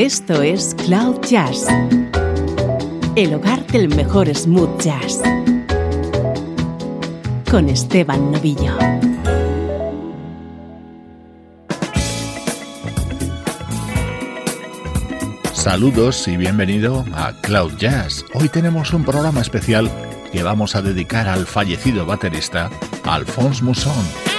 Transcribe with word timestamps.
Esto 0.00 0.40
es 0.40 0.74
Cloud 0.86 1.20
Jazz, 1.28 1.66
el 3.16 3.34
hogar 3.34 3.66
del 3.66 3.94
mejor 3.94 4.34
smooth 4.34 4.80
jazz, 4.80 5.20
con 7.50 7.68
Esteban 7.68 8.32
Novillo. 8.32 8.78
Saludos 15.52 16.26
y 16.28 16.38
bienvenido 16.38 17.04
a 17.12 17.34
Cloud 17.42 17.76
Jazz. 17.76 18.24
Hoy 18.32 18.48
tenemos 18.48 18.94
un 18.94 19.04
programa 19.04 19.42
especial 19.42 19.90
que 20.32 20.42
vamos 20.42 20.76
a 20.76 20.80
dedicar 20.80 21.28
al 21.28 21.44
fallecido 21.44 22.06
baterista 22.06 22.70
Alphonse 23.04 23.62
Mousson. 23.62 24.29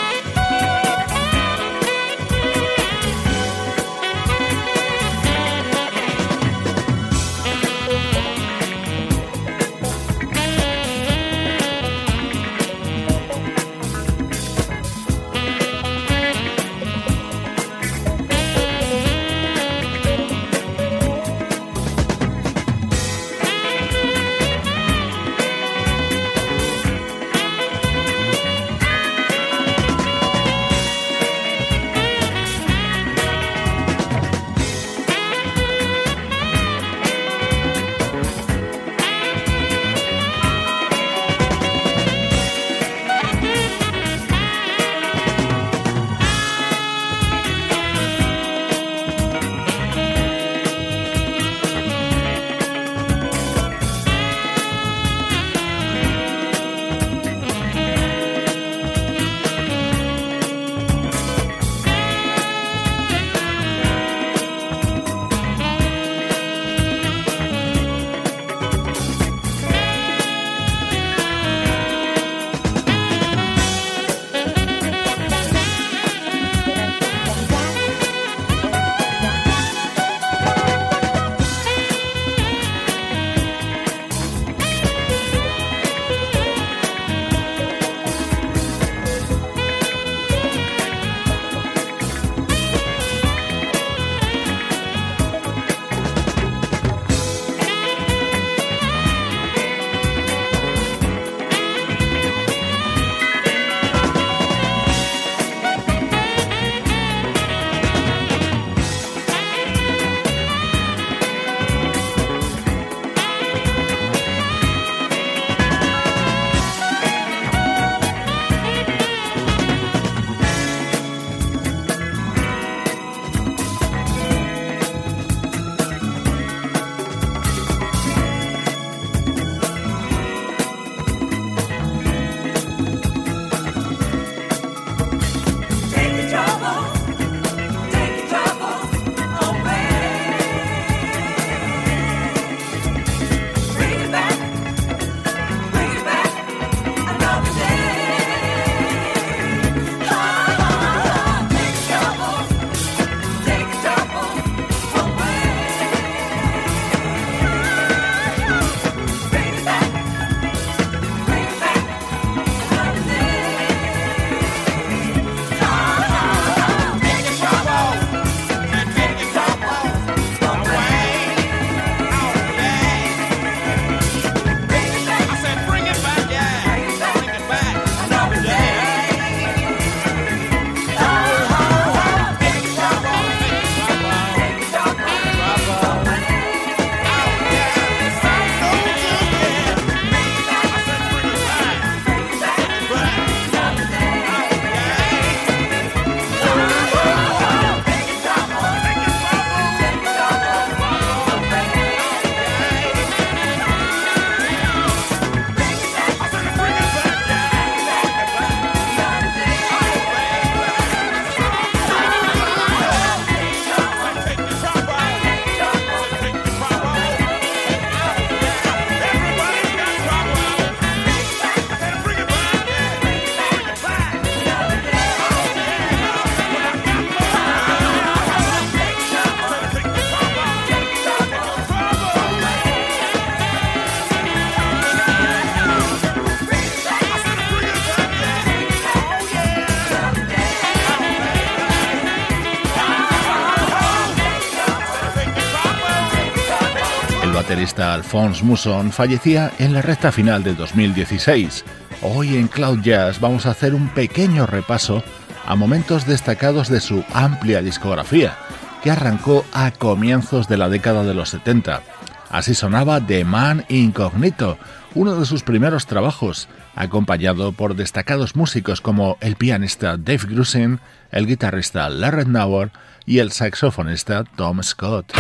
Alphonse 248.12 248.44
Mousson 248.44 248.92
fallecía 248.92 249.54
en 249.58 249.72
la 249.72 249.82
recta 249.82 250.12
final 250.12 250.44
de 250.44 250.54
2016. 250.54 251.64
Hoy 252.02 252.36
en 252.36 252.50
Cloud 252.50 252.82
Jazz 252.82 253.22
vamos 253.22 253.46
a 253.46 253.52
hacer 253.52 253.74
un 253.74 253.88
pequeño 253.88 254.46
repaso 254.46 255.02
a 255.46 255.56
momentos 255.56 256.06
destacados 256.06 256.68
de 256.68 256.82
su 256.82 257.06
amplia 257.14 257.62
discografía, 257.62 258.36
que 258.84 258.92
arrancó 258.92 259.46
a 259.54 259.72
comienzos 259.72 260.50
de 260.50 260.58
la 260.58 260.68
década 260.68 261.06
de 261.06 261.14
los 261.14 261.30
70. 261.30 261.84
Así 262.30 262.54
sonaba 262.54 263.00
The 263.00 263.24
Man 263.24 263.64
Incognito, 263.70 264.58
uno 264.94 265.16
de 265.16 265.26
sus 265.26 265.44
primeros 265.44 265.86
trabajos, 265.86 266.50
acompañado 266.76 267.54
por 267.54 267.78
destacados 267.78 268.36
músicos 268.36 268.82
como 268.82 269.16
el 269.22 269.38
pianista 269.38 269.96
Dave 269.96 270.26
Grusin, 270.28 270.82
el 271.12 271.28
guitarrista 271.28 271.88
Larry 271.88 272.26
Nauer 272.26 272.72
y 273.06 273.20
el 273.20 273.32
saxofonista 273.32 274.26
Tom 274.36 274.62
Scott. 274.64 275.14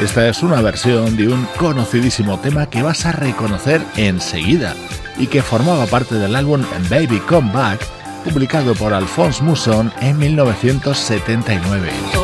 Esta 0.00 0.28
es 0.28 0.42
una 0.42 0.60
versión 0.60 1.16
de 1.16 1.28
un 1.28 1.46
conocidísimo 1.56 2.38
tema 2.40 2.66
que 2.66 2.82
vas 2.82 3.06
a 3.06 3.12
reconocer 3.12 3.80
enseguida 3.96 4.74
y 5.16 5.28
que 5.28 5.40
formaba 5.40 5.86
parte 5.86 6.16
del 6.16 6.34
álbum 6.34 6.62
Baby 6.90 7.20
Come 7.20 7.52
Back, 7.52 7.80
publicado 8.24 8.74
por 8.74 8.92
Alphonse 8.92 9.42
Mousson 9.42 9.92
en 10.00 10.18
1979. 10.18 12.23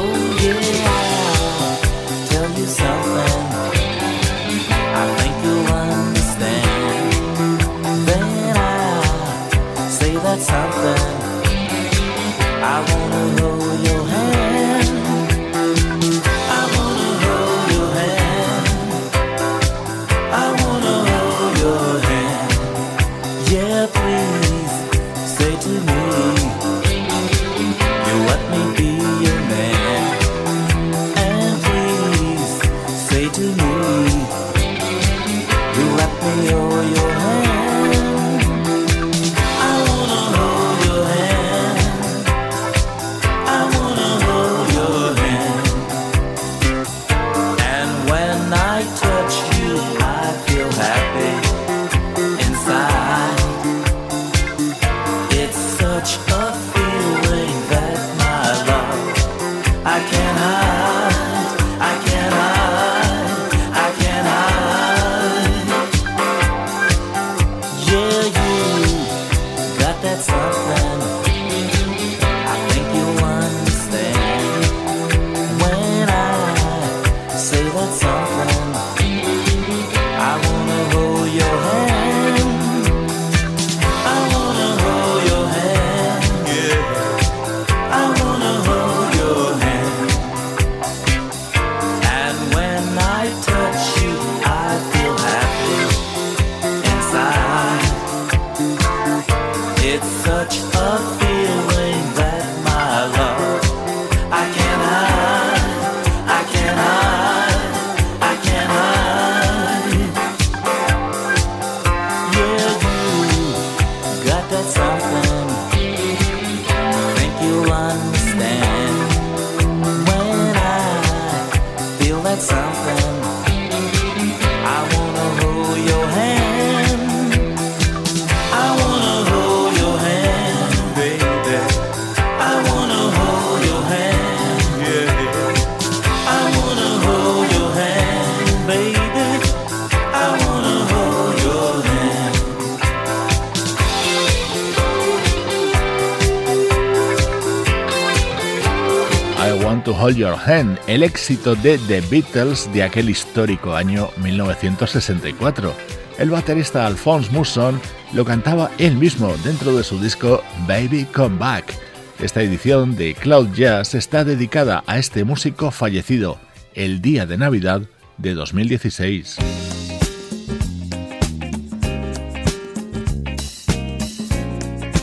Hold 150.01 150.17
Your 150.17 150.35
Hand, 150.35 150.79
el 150.87 151.03
éxito 151.03 151.55
de 151.55 151.77
The 151.77 152.01
Beatles 152.01 152.73
de 152.73 152.83
aquel 152.83 153.11
histórico 153.11 153.75
año 153.75 154.09
1964. 154.23 155.75
El 156.19 156.31
baterista 156.31 156.87
Alphonse 156.87 157.31
Mousson 157.33 157.79
lo 158.15 158.25
cantaba 158.25 158.71
él 158.79 158.97
mismo 158.97 159.37
dentro 159.45 159.77
de 159.77 159.85
su 159.85 160.01
disco 160.01 160.43
Baby 160.67 161.05
Come 161.13 161.37
Back. 161.37 161.75
Esta 162.19 162.41
edición 162.41 162.97
de 162.97 163.15
Cloud 163.15 163.53
Jazz 163.53 163.95
está 163.95 164.25
dedicada 164.25 164.83
a 164.87 164.99
este 164.99 165.25
músico 165.25 165.71
fallecido 165.71 166.39
el 166.73 167.03
día 167.03 167.27
de 167.27 167.37
Navidad 167.37 167.83
de 168.17 168.33
2016. 168.33 169.37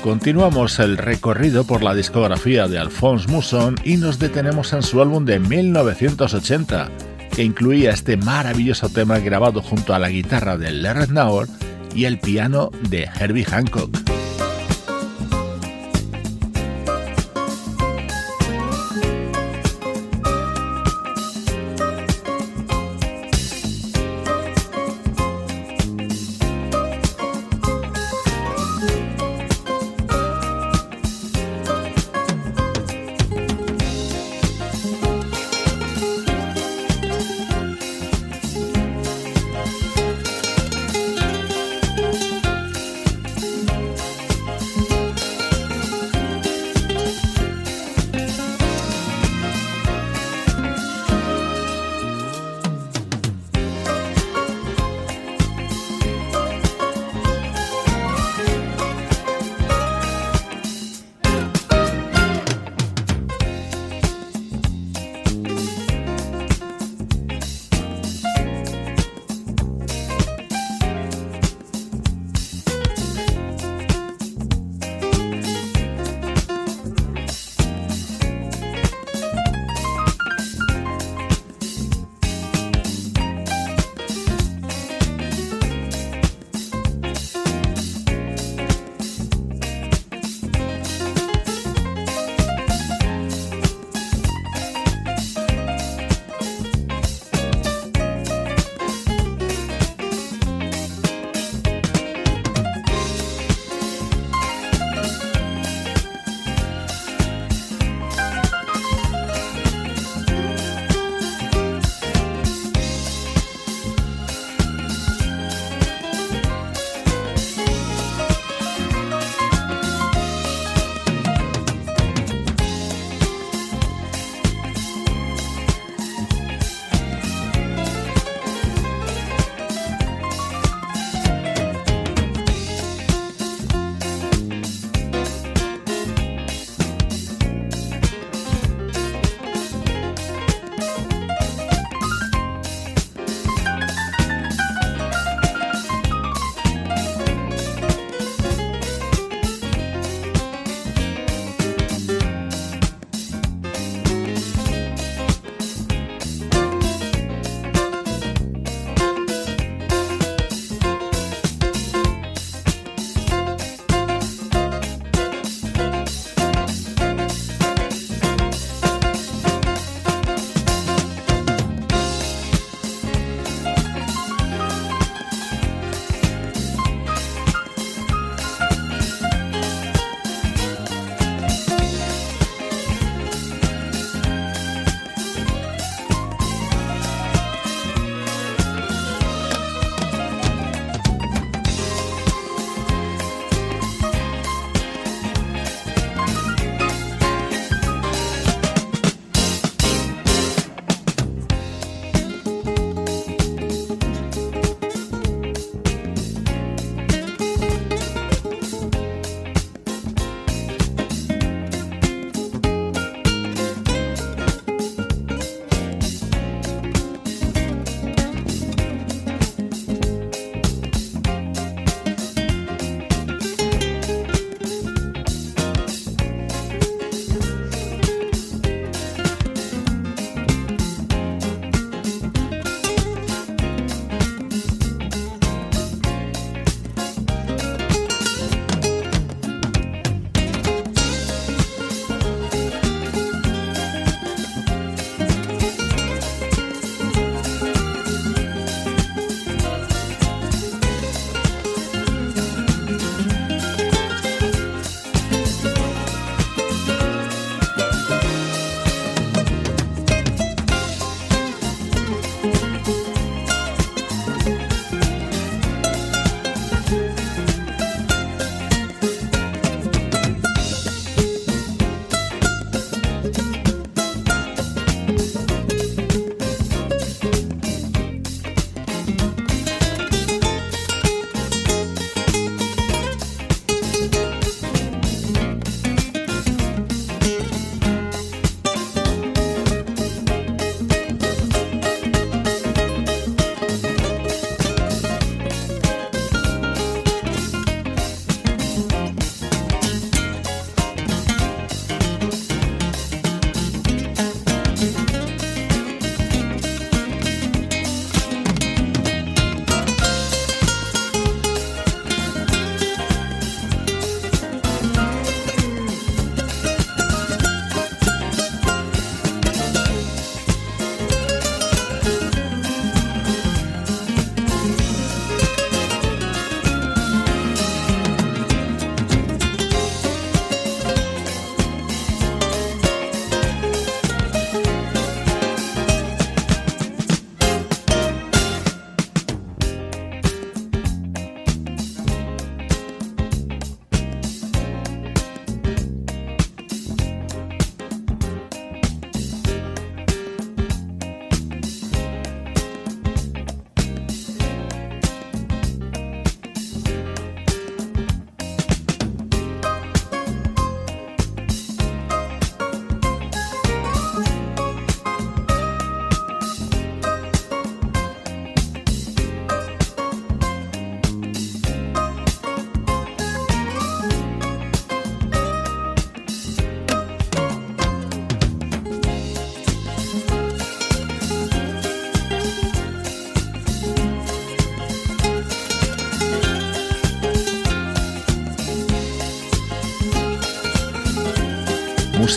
Continuamos 0.08 0.80
el 0.80 0.98
recorrido 0.98 1.66
por 1.66 1.84
la 1.84 1.94
discografía 1.94 2.70
de 2.70 2.80
Alphonse 2.80 3.28
Mousson 3.28 3.76
y 3.84 3.98
nos 3.98 4.20
detenemos 4.20 4.72
en 4.72 4.82
su 4.82 5.02
álbum 5.02 5.26
de 5.26 5.38
1980, 5.38 6.90
que 7.36 7.44
incluía 7.44 7.92
este 7.92 8.16
maravilloso 8.16 8.88
tema 8.88 9.20
grabado 9.20 9.62
junto 9.62 9.94
a 9.94 10.00
la 10.00 10.08
guitarra 10.08 10.56
de 10.56 10.72
Larry 10.72 11.12
Nauer 11.12 11.50
y 11.94 12.06
el 12.06 12.20
piano 12.20 12.72
de 12.90 13.10
Herbie 13.20 13.44
Hancock. 13.44 14.17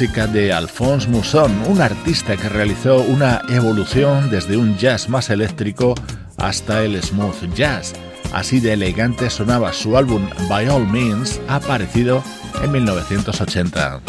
Música 0.00 0.26
de 0.26 0.50
Alphonse 0.50 1.06
Mousson, 1.08 1.52
un 1.68 1.82
artista 1.82 2.34
que 2.34 2.48
realizó 2.48 3.02
una 3.02 3.42
evolución 3.50 4.30
desde 4.30 4.56
un 4.56 4.78
jazz 4.78 5.10
más 5.10 5.28
eléctrico 5.28 5.94
hasta 6.38 6.82
el 6.84 7.02
smooth 7.02 7.52
jazz. 7.54 7.92
Así 8.32 8.60
de 8.60 8.72
elegante 8.72 9.28
sonaba 9.28 9.74
su 9.74 9.98
álbum 9.98 10.26
By 10.48 10.70
All 10.70 10.86
Means, 10.86 11.38
aparecido 11.48 12.24
en 12.64 12.72
1980. 12.72 14.00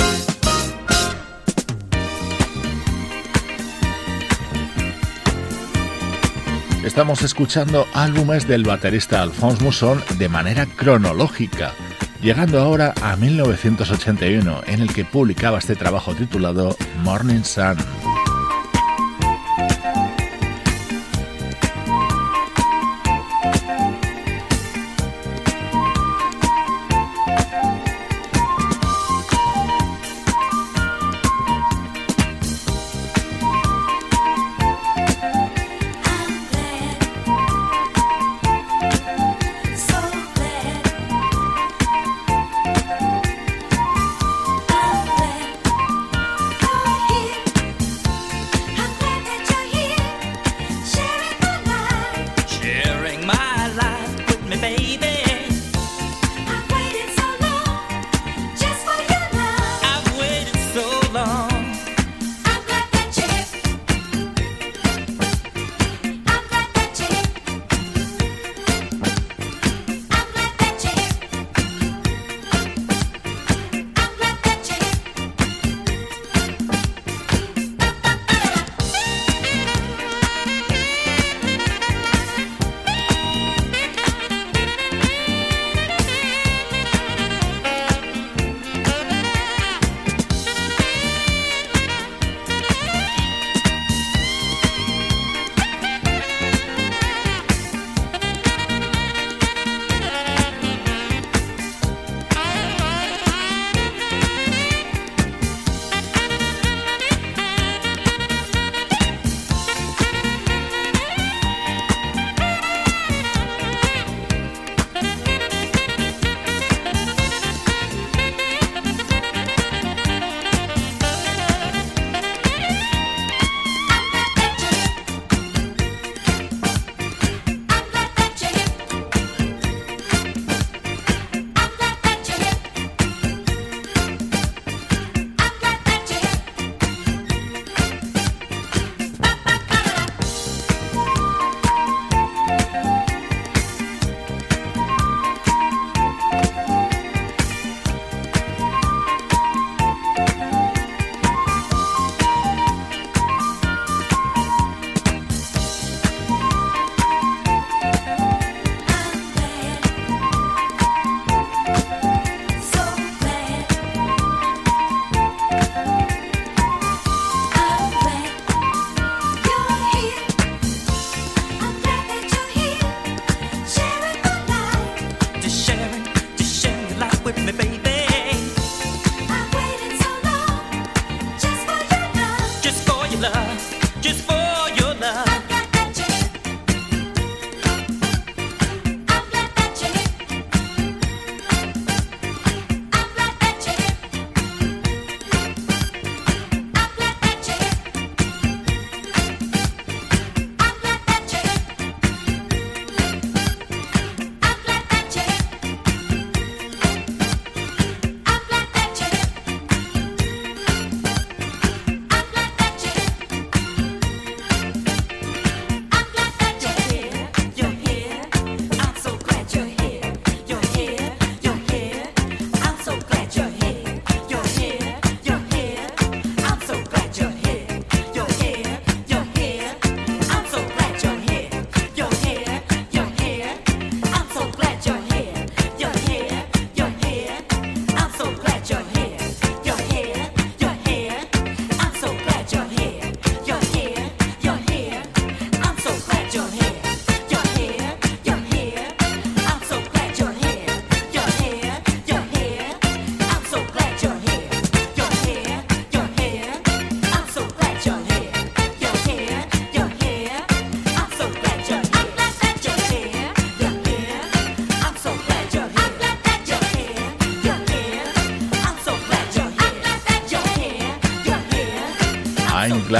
Estamos 6.85 7.21
escuchando 7.21 7.85
álbumes 7.93 8.47
del 8.47 8.63
baterista 8.63 9.21
Alphonse 9.21 9.61
Mousson 9.61 10.01
de 10.17 10.29
manera 10.29 10.65
cronológica 10.67 11.73
llegando 12.21 12.59
ahora 12.61 12.93
a 13.01 13.15
1981, 13.15 14.61
en 14.67 14.81
el 14.81 14.93
que 14.93 15.05
publicaba 15.05 15.57
este 15.57 15.75
trabajo 15.75 16.13
titulado 16.13 16.75
Morning 17.03 17.43
Sun. 17.43 17.77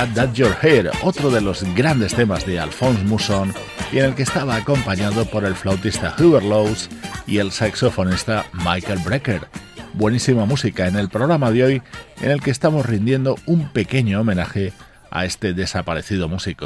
Glad 0.01 0.15
That 0.15 0.33
You're 0.33 0.55
Here, 0.63 0.89
otro 1.03 1.29
de 1.29 1.41
los 1.41 1.61
grandes 1.75 2.15
temas 2.15 2.43
de 2.47 2.59
Alphonse 2.59 3.03
Mousson 3.03 3.53
y 3.91 3.99
en 3.99 4.05
el 4.05 4.15
que 4.15 4.23
estaba 4.23 4.55
acompañado 4.55 5.25
por 5.25 5.45
el 5.45 5.53
flautista 5.53 6.15
Hubert 6.17 6.43
Lowe's 6.43 6.89
y 7.27 7.37
el 7.37 7.51
saxofonista 7.51 8.45
Michael 8.65 8.97
Brecker. 9.05 9.47
buenísima 9.93 10.45
música 10.45 10.87
en 10.87 10.95
el 10.95 11.09
programa 11.09 11.51
de 11.51 11.63
hoy 11.63 11.81
en 12.19 12.31
el 12.31 12.41
que 12.41 12.49
estamos 12.49 12.83
rindiendo 12.87 13.35
un 13.45 13.71
pequeño 13.73 14.21
homenaje 14.21 14.73
a 15.11 15.25
este 15.25 15.53
desaparecido 15.53 16.27
músico. 16.27 16.65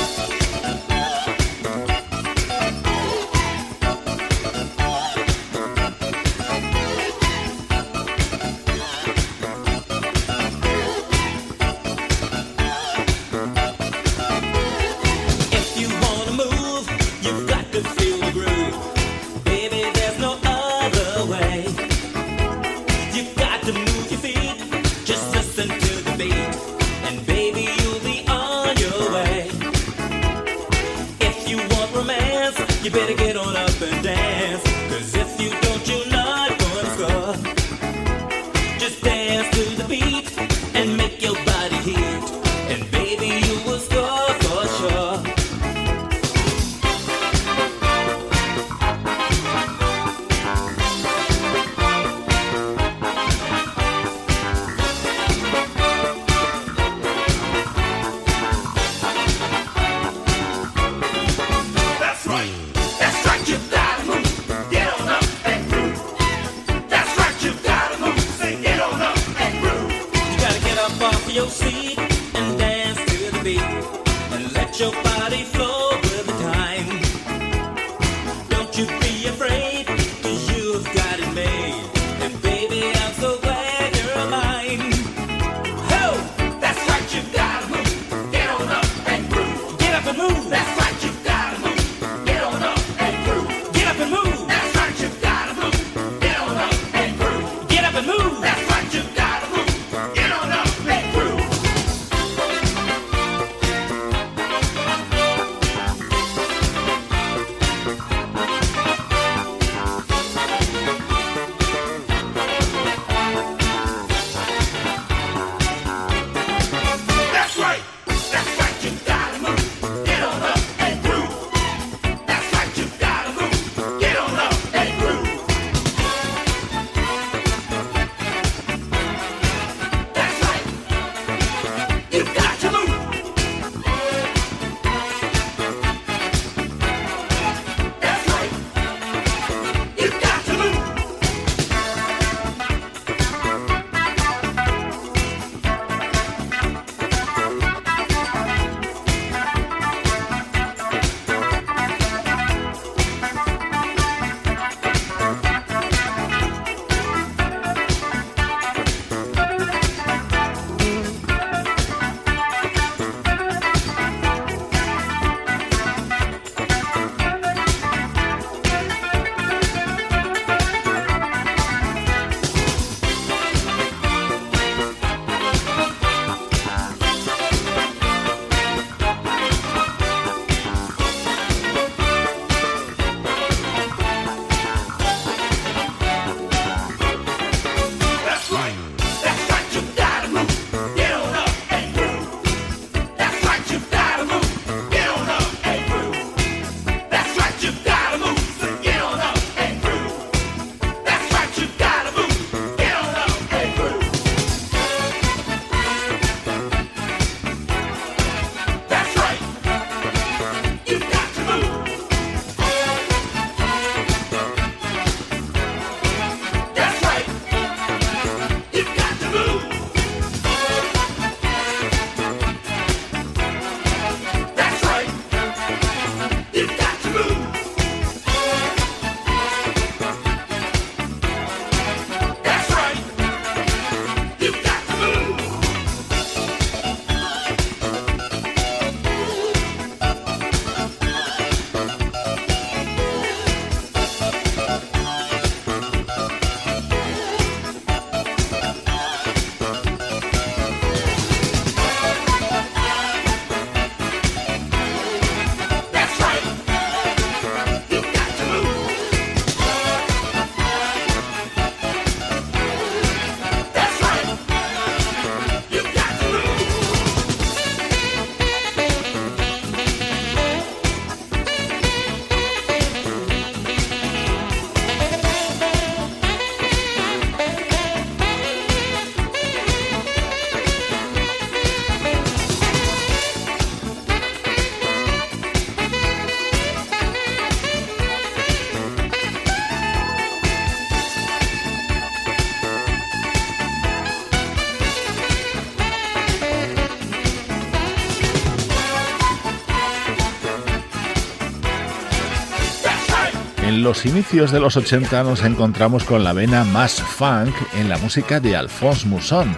Los 303.91 304.05
inicios 304.05 304.53
de 304.53 304.61
los 304.61 304.77
80 304.77 305.21
nos 305.23 305.43
encontramos 305.43 306.05
con 306.05 306.23
la 306.23 306.31
vena 306.31 306.63
más 306.63 307.01
funk 307.01 307.53
en 307.73 307.89
la 307.89 307.97
música 307.97 308.39
de 308.39 308.55
Alphonse 308.55 309.05
Mousson. 309.05 309.53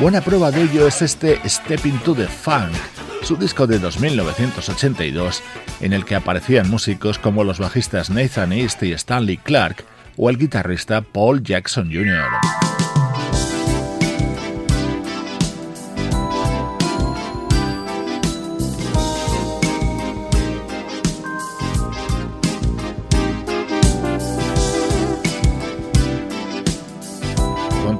Buena 0.00 0.22
prueba 0.22 0.50
de 0.50 0.62
ello 0.62 0.86
es 0.86 1.02
este 1.02 1.38
Step 1.46 1.84
into 1.84 2.14
the 2.14 2.26
Funk, 2.26 2.72
su 3.20 3.36
disco 3.36 3.66
de 3.66 3.78
2982, 3.78 5.42
en 5.82 5.92
el 5.92 6.06
que 6.06 6.14
aparecían 6.14 6.70
músicos 6.70 7.18
como 7.18 7.44
los 7.44 7.58
bajistas 7.58 8.08
Nathan 8.08 8.54
East 8.54 8.82
y 8.84 8.92
Stanley 8.92 9.36
Clark 9.36 9.84
o 10.16 10.30
el 10.30 10.38
guitarrista 10.38 11.02
Paul 11.02 11.42
Jackson 11.42 11.92
Jr. 11.92 12.43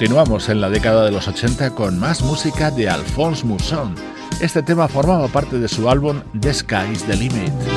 Continuamos 0.04 0.50
en 0.50 0.60
la 0.60 0.68
década 0.68 1.06
de 1.06 1.12
los 1.12 1.28
80 1.28 1.70
con 1.70 1.98
más 1.98 2.20
música 2.20 2.70
de 2.70 2.90
Alphonse 2.90 3.46
Mousson. 3.46 3.94
Este 4.38 4.62
tema 4.62 4.86
formaba 4.86 5.28
parte 5.28 5.58
de 5.58 5.66
su 5.66 5.88
álbum 5.88 6.20
The 6.38 6.52
Sky's 6.52 7.04
the 7.04 7.16
Limit. 7.16 7.73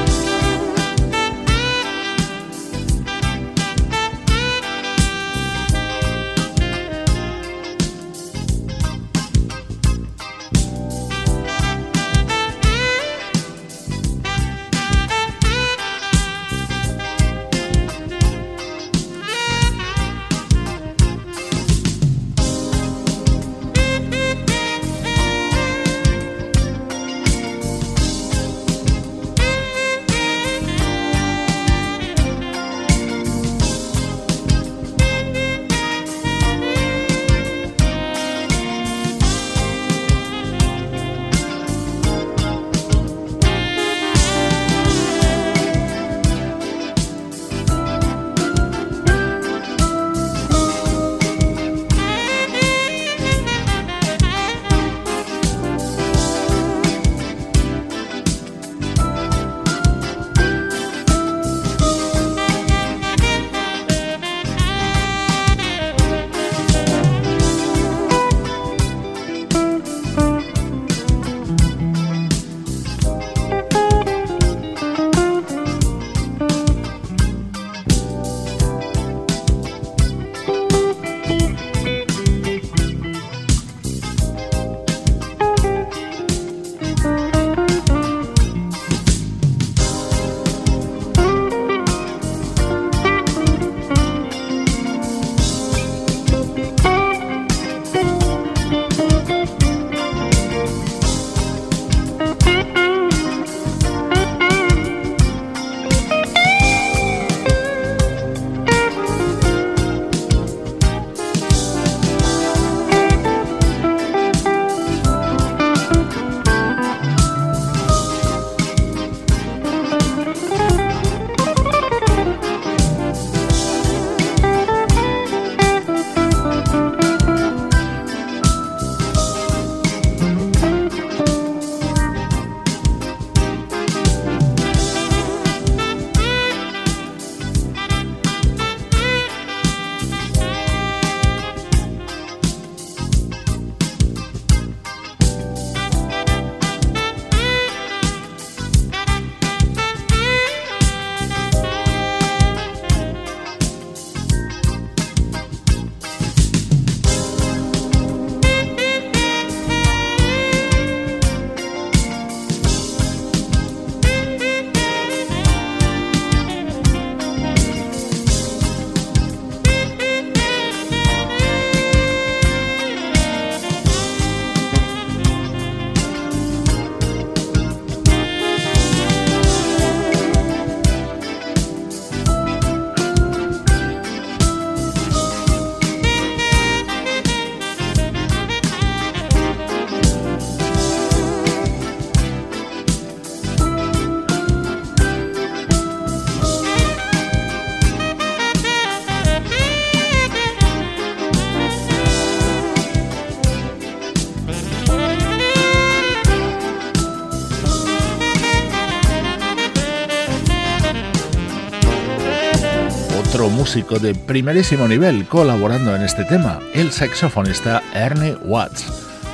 Músico 213.68 214.00
de 214.00 214.16
primerísimo 214.16 214.88
nivel 214.88 215.28
colaborando 215.28 215.94
en 215.94 216.02
este 216.02 216.24
tema, 216.24 216.62
el 216.74 216.90
saxofonista 216.90 217.84
Ernie 217.94 218.38
Watts. 218.46 218.86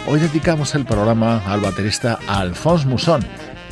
Hoy 0.08 0.19
dedicamos 0.19 0.74
el 0.74 0.86
programa 0.86 1.43
al 1.46 1.62
baterista 1.62 2.17
Alphonse 2.26 2.88
Mousson, 2.88 3.24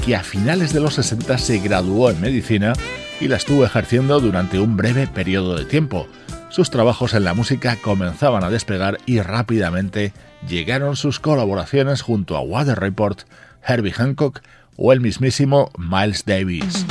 que 0.05 0.15
a 0.15 0.21
finales 0.21 0.71
de 0.71 0.79
los 0.79 0.93
60 0.93 1.39
se 1.39 1.57
graduó 1.57 2.11
en 2.11 2.21
medicina 2.21 2.73
y 3.19 3.27
la 3.27 3.37
estuvo 3.37 3.65
ejerciendo 3.65 4.19
durante 4.19 4.59
un 4.59 4.77
breve 4.77 5.07
periodo 5.07 5.55
de 5.55 5.65
tiempo. 5.65 6.05
Sus 6.49 6.69
trabajos 6.69 7.15
en 7.15 7.23
la 7.23 7.33
música 7.33 7.75
comenzaban 7.81 8.43
a 8.43 8.51
despegar 8.51 8.99
y 9.07 9.19
rápidamente 9.19 10.13
llegaron 10.47 10.95
sus 10.95 11.19
colaboraciones 11.19 12.03
junto 12.03 12.37
a 12.37 12.41
Water 12.41 12.79
Report, 12.79 13.21
Herbie 13.65 13.93
Hancock 13.93 14.41
o 14.77 14.93
el 14.93 15.01
mismísimo 15.01 15.71
Miles 15.79 16.23
Davis. 16.23 16.85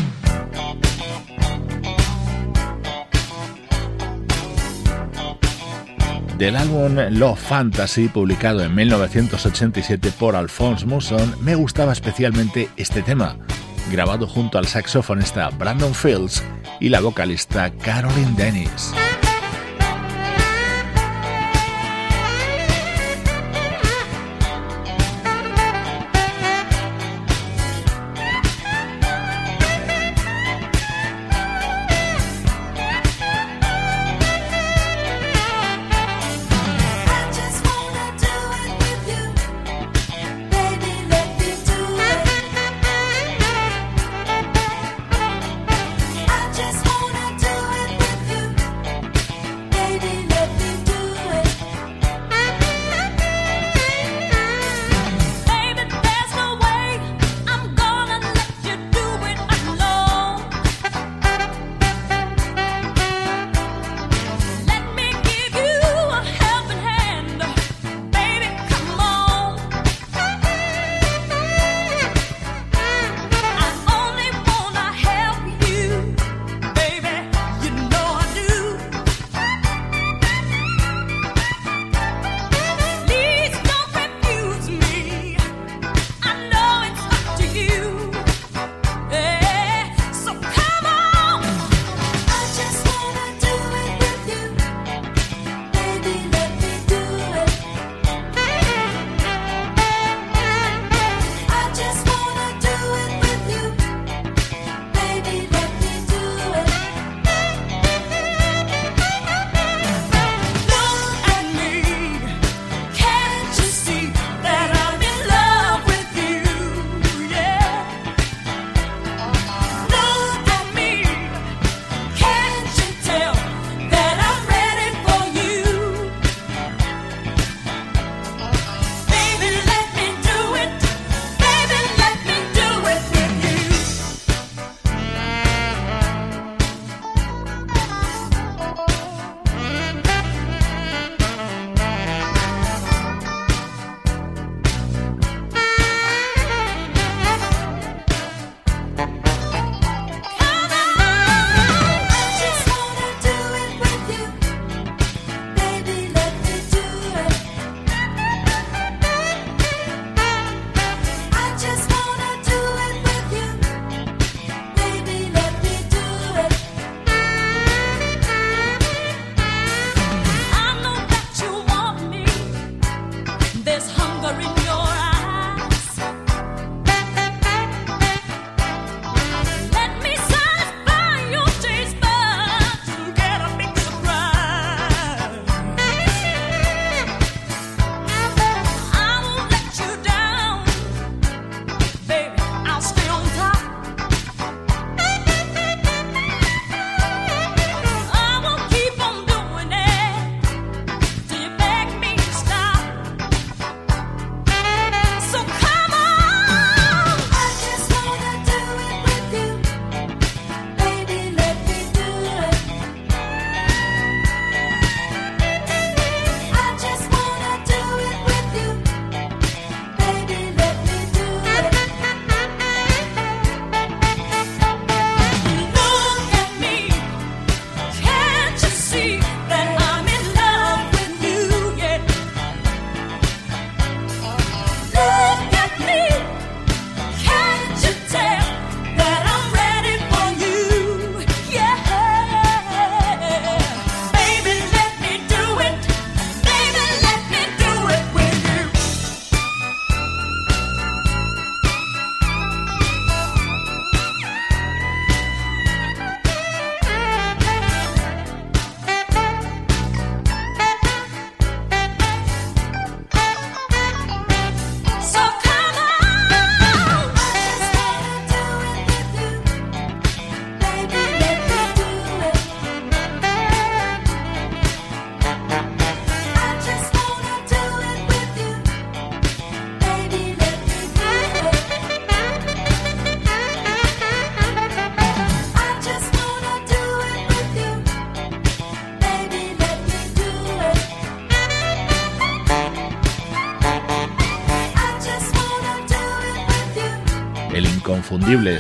Del 6.41 6.57
álbum 6.57 6.97
Love 7.11 7.39
Fantasy, 7.39 8.09
publicado 8.09 8.65
en 8.65 8.75
1987 8.75 10.11
por 10.19 10.35
Alphonse 10.35 10.87
Mousson, 10.87 11.35
me 11.43 11.55
gustaba 11.55 11.93
especialmente 11.93 12.71
este 12.79 13.03
tema, 13.03 13.37
grabado 13.93 14.27
junto 14.27 14.57
al 14.57 14.67
saxofonista 14.67 15.51
Brandon 15.51 15.95
Fields 15.95 16.43
y 16.81 16.89
la 16.89 17.01
vocalista 17.01 17.71
Caroline 17.71 18.33
Dennis. 18.39 18.91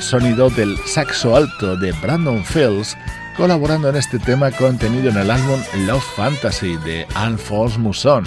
Sonido 0.01 0.51
del 0.51 0.77
saxo 0.85 1.37
alto 1.37 1.77
de 1.77 1.93
Brandon 1.93 2.45
Fields, 2.45 2.97
colaborando 3.37 3.89
en 3.89 3.95
este 3.95 4.19
tema 4.19 4.51
contenido 4.51 5.11
en 5.11 5.17
el 5.17 5.31
álbum 5.31 5.61
Love 5.87 6.03
Fantasy 6.17 6.77
de 6.79 7.07
Alphonse 7.15 7.79
Mousson. 7.79 8.25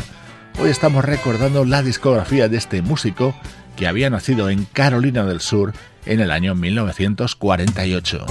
Hoy 0.58 0.70
estamos 0.70 1.04
recordando 1.04 1.66
la 1.66 1.84
discografía 1.84 2.48
de 2.48 2.56
este 2.56 2.82
músico 2.82 3.36
que 3.76 3.88
había 3.88 4.10
nacido 4.10 4.50
en 4.50 4.64
Carolina 4.72 5.26
del 5.26 5.42
Sur 5.42 5.74
en 6.06 6.22
el 6.22 6.32
año 6.32 6.56
1948. 6.56 8.26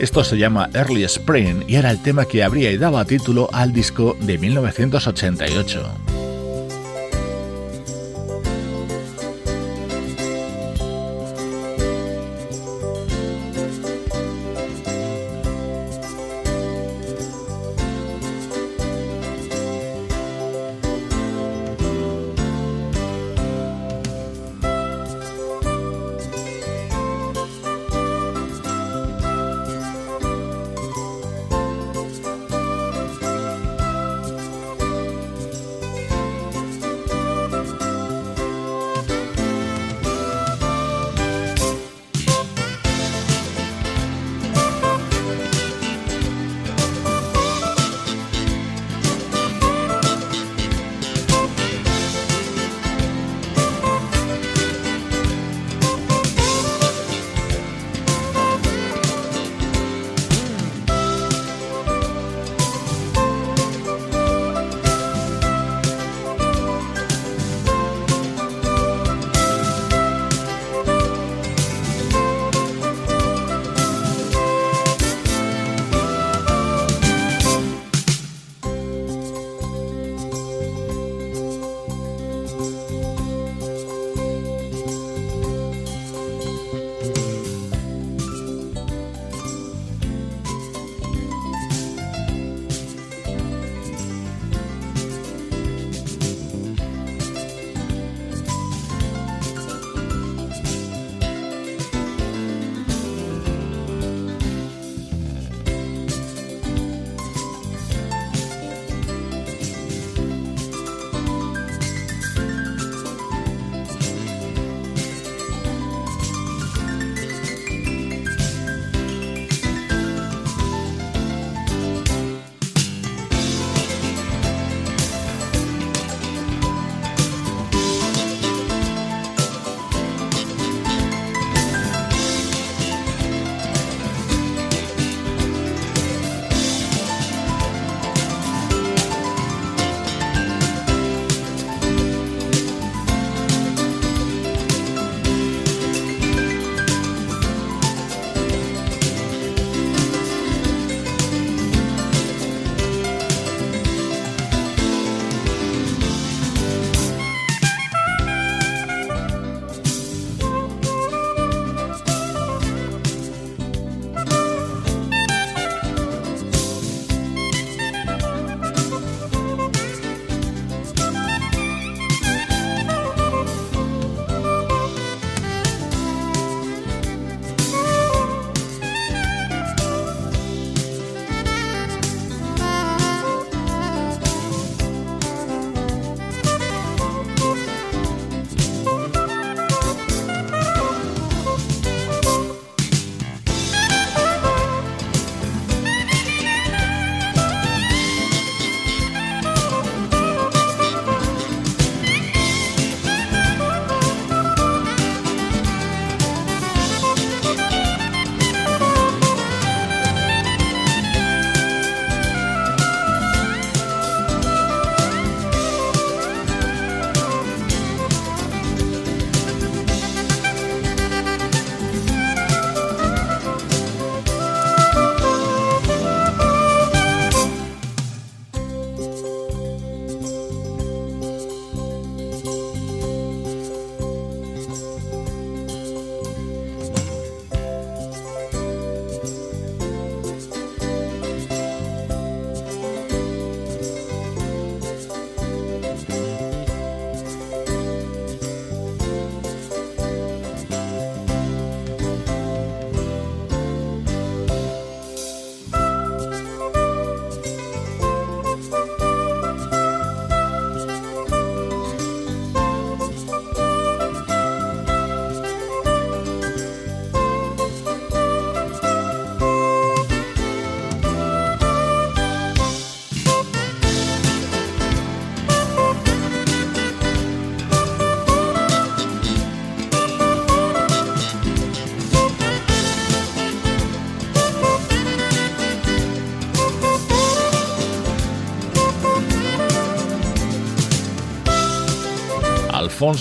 Esto 0.00 0.24
se 0.24 0.38
llama 0.38 0.70
Early 0.72 1.04
Spring 1.04 1.64
y 1.68 1.74
era 1.74 1.90
el 1.90 2.02
tema 2.02 2.24
que 2.24 2.42
abría 2.42 2.70
y 2.70 2.78
daba 2.78 3.04
título 3.04 3.50
al 3.52 3.74
disco 3.74 4.16
de 4.22 4.38
1988. 4.38 6.11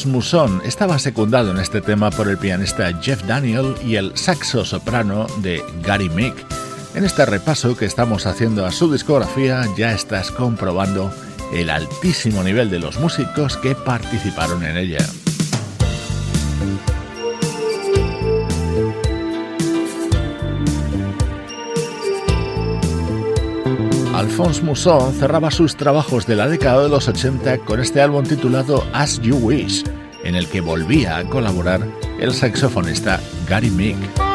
Mousson 0.06 0.62
estaba 0.64 1.00
secundado 1.00 1.52
en 1.52 1.58
este 1.58 1.82
tema 1.82 2.12
por 2.12 2.30
el 2.30 2.38
pianista 2.38 2.92
Jeff 3.02 3.24
Daniel 3.24 3.76
y 3.86 3.96
el 3.96 4.16
saxo 4.18 4.64
soprano 4.64 5.28
de 5.42 5.62
Gary 5.84 6.10
Mick. 6.10 6.34
En 6.96 7.04
este 7.04 7.26
repaso 7.26 7.76
que 7.76 7.86
estamos 7.86 8.26
haciendo 8.26 8.66
a 8.66 8.72
su 8.72 8.92
discografía 8.92 9.66
ya 9.78 9.92
estás 9.92 10.32
comprobando 10.32 11.12
el 11.54 11.70
altísimo 11.70 12.42
nivel 12.42 12.70
de 12.70 12.80
los 12.80 13.00
músicos 13.00 13.58
que 13.58 13.76
participaron 13.76 14.64
en 14.64 14.78
ella. 14.78 15.06
Alphonse 24.32 24.64
Mousson 24.64 25.14
cerraba 25.14 25.52
sus 25.52 25.76
trabajos 25.76 26.26
de 26.26 26.38
la 26.38 26.48
década 26.48 26.84
de 26.84 26.88
los 26.88 27.10
80 27.10 27.58
con 27.66 27.82
este 27.82 28.00
álbum 28.00 28.24
titulado 28.24 28.82
As 28.94 29.20
You 29.20 29.36
Wish, 29.36 29.84
en 30.24 30.36
el 30.36 30.48
que 30.48 30.62
volvía 30.62 31.18
a 31.18 31.26
colaborar 31.26 31.86
el 32.18 32.34
saxofonista 32.34 33.20
Gary 33.50 33.70
Mick. 33.70 34.31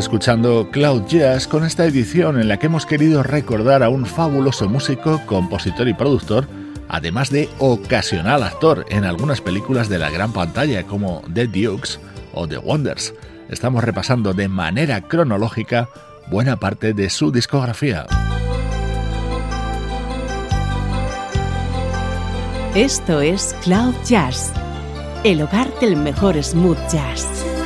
Escuchando 0.00 0.70
Cloud 0.70 1.02
Jazz 1.08 1.46
con 1.46 1.62
esta 1.62 1.84
edición 1.84 2.40
en 2.40 2.48
la 2.48 2.58
que 2.58 2.66
hemos 2.66 2.86
querido 2.86 3.22
recordar 3.22 3.82
a 3.82 3.90
un 3.90 4.06
fabuloso 4.06 4.66
músico, 4.66 5.20
compositor 5.26 5.88
y 5.88 5.94
productor, 5.94 6.48
además 6.88 7.28
de 7.28 7.50
ocasional 7.58 8.42
actor 8.42 8.86
en 8.88 9.04
algunas 9.04 9.42
películas 9.42 9.90
de 9.90 9.98
la 9.98 10.08
gran 10.08 10.32
pantalla 10.32 10.84
como 10.84 11.22
The 11.32 11.46
Dukes 11.48 12.00
o 12.32 12.48
The 12.48 12.56
Wonders. 12.56 13.12
Estamos 13.50 13.84
repasando 13.84 14.32
de 14.32 14.48
manera 14.48 15.02
cronológica 15.02 15.90
buena 16.30 16.56
parte 16.56 16.94
de 16.94 17.10
su 17.10 17.30
discografía. 17.30 18.06
Esto 22.74 23.20
es 23.20 23.54
Cloud 23.62 23.94
Jazz, 24.06 24.50
el 25.24 25.42
hogar 25.42 25.68
del 25.80 25.96
mejor 25.96 26.42
smooth 26.42 26.78
jazz. 26.90 27.59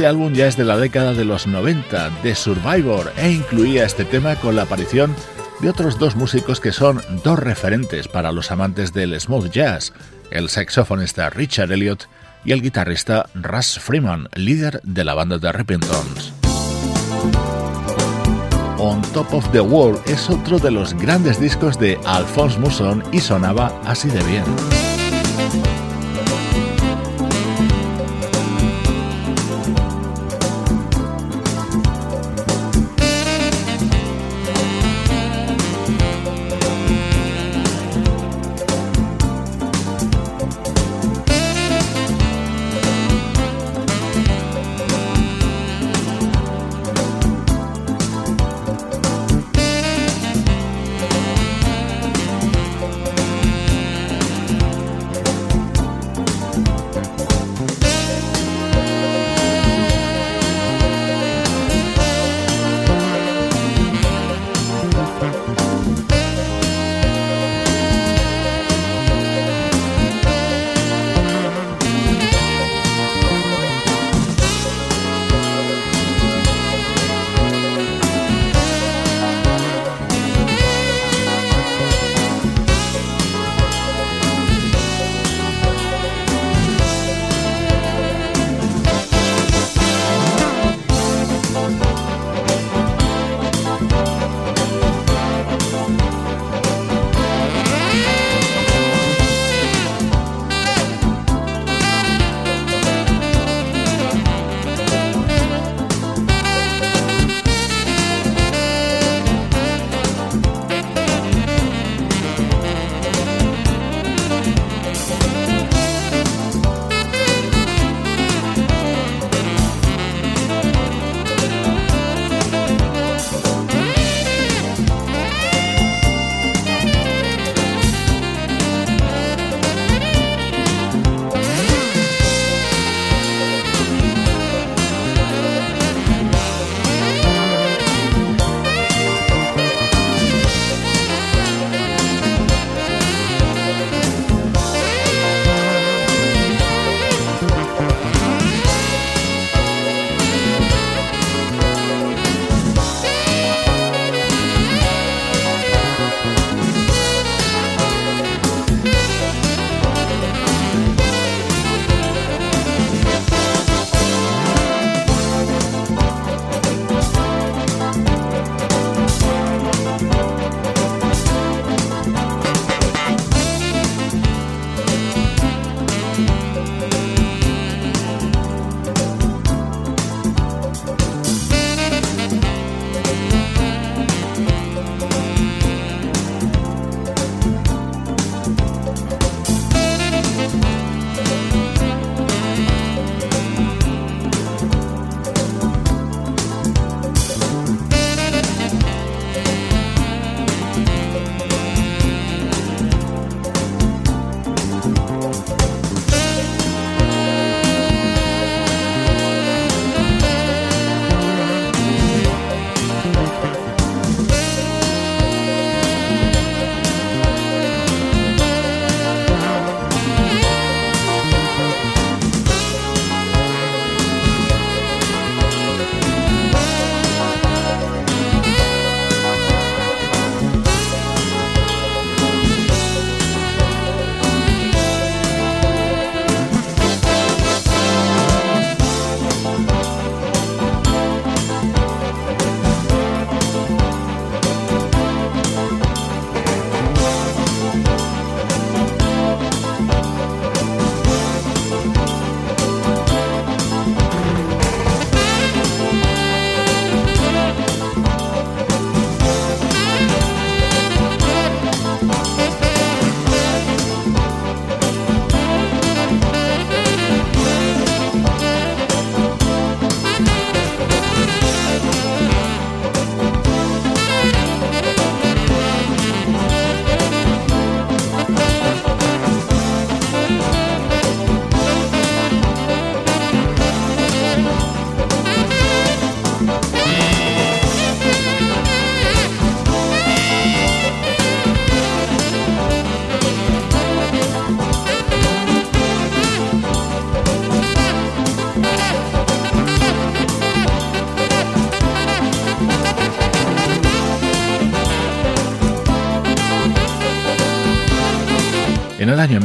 Este 0.00 0.08
álbum 0.08 0.32
ya 0.32 0.46
es 0.46 0.56
de 0.56 0.64
la 0.64 0.78
década 0.78 1.12
de 1.12 1.26
los 1.26 1.46
90, 1.46 2.22
de 2.22 2.34
Survivor, 2.34 3.12
e 3.18 3.32
incluía 3.32 3.84
este 3.84 4.06
tema 4.06 4.34
con 4.36 4.56
la 4.56 4.62
aparición 4.62 5.14
de 5.60 5.68
otros 5.68 5.98
dos 5.98 6.16
músicos 6.16 6.58
que 6.58 6.72
son 6.72 7.02
dos 7.22 7.38
referentes 7.38 8.08
para 8.08 8.32
los 8.32 8.50
amantes 8.50 8.94
del 8.94 9.20
smooth 9.20 9.50
jazz, 9.50 9.92
el 10.30 10.48
saxofonista 10.48 11.28
Richard 11.28 11.70
Elliot 11.70 12.08
y 12.46 12.52
el 12.52 12.62
guitarrista 12.62 13.28
Russ 13.34 13.78
Freeman, 13.78 14.30
líder 14.36 14.80
de 14.84 15.04
la 15.04 15.12
banda 15.12 15.36
de 15.36 15.52
Rippingtons. 15.52 16.32
On 18.78 19.02
Top 19.12 19.34
of 19.34 19.52
the 19.52 19.60
World 19.60 20.00
es 20.08 20.30
otro 20.30 20.58
de 20.58 20.70
los 20.70 20.94
grandes 20.94 21.38
discos 21.38 21.78
de 21.78 22.00
Alphonse 22.06 22.58
Mousson 22.58 23.02
y 23.12 23.20
sonaba 23.20 23.78
así 23.84 24.08
de 24.08 24.22
bien. 24.22 24.44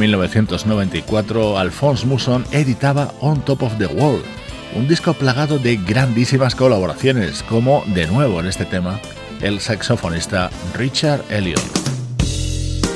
1994, 0.06 1.58
Alphonse 1.58 2.06
Mousson 2.06 2.44
editaba 2.52 3.12
On 3.20 3.44
Top 3.44 3.62
of 3.62 3.76
the 3.76 3.86
World, 3.86 4.24
un 4.76 4.86
disco 4.86 5.14
plagado 5.14 5.58
de 5.58 5.76
grandísimas 5.76 6.54
colaboraciones, 6.54 7.42
como, 7.42 7.82
de 7.88 8.06
nuevo 8.06 8.38
en 8.38 8.46
este 8.46 8.64
tema, 8.64 9.00
el 9.40 9.58
saxofonista 9.58 10.50
Richard 10.74 11.22
Elliot. 11.28 11.60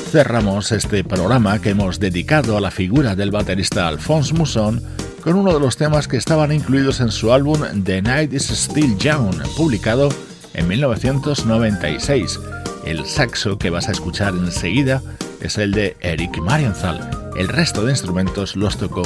Cerramos 0.09 0.71
este 0.71 1.03
programa 1.03 1.59
que 1.59 1.71
hemos 1.71 1.99
dedicado 1.99 2.55
a 2.55 2.61
la 2.61 2.71
figura 2.71 3.13
del 3.15 3.31
baterista 3.31 3.89
Alphonse 3.89 4.33
Mousson 4.33 4.81
con 5.21 5.35
uno 5.35 5.53
de 5.53 5.59
los 5.59 5.75
temas 5.75 6.07
que 6.07 6.17
estaban 6.17 6.53
incluidos 6.53 7.01
en 7.01 7.11
su 7.11 7.33
álbum 7.33 7.59
The 7.83 8.01
Night 8.01 8.31
is 8.31 8.49
Still 8.49 8.97
Young, 8.97 9.35
publicado 9.57 10.07
en 10.53 10.67
1996. 10.67 12.39
El 12.85 13.05
saxo 13.05 13.57
que 13.57 13.69
vas 13.69 13.89
a 13.89 13.91
escuchar 13.91 14.33
enseguida 14.33 15.01
es 15.41 15.57
el 15.57 15.71
de 15.71 15.97
Eric 15.99 16.37
Marienthal. 16.39 17.31
El 17.35 17.47
resto 17.47 17.83
de 17.83 17.91
instrumentos 17.91 18.55
los 18.55 18.77
tocó 18.77 19.03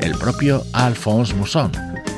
el 0.00 0.12
propio 0.16 0.62
Alphonse 0.72 1.34
Mousson. 1.34 1.72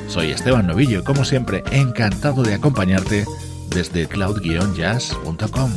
Soy 0.08 0.30
Esteban 0.30 0.66
Novillo, 0.66 1.04
como 1.04 1.24
siempre, 1.24 1.62
encantado 1.70 2.42
de 2.42 2.54
acompañarte 2.54 3.24
desde 3.70 4.06
cloud-jazz.com. 4.08 5.70